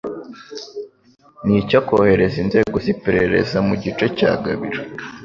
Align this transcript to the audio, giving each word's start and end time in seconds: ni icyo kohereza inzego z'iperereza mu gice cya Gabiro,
ni 1.45 1.53
icyo 1.61 1.79
kohereza 1.87 2.37
inzego 2.43 2.75
z'iperereza 2.85 3.57
mu 3.67 3.73
gice 3.83 4.05
cya 4.17 4.31
Gabiro, 4.43 4.81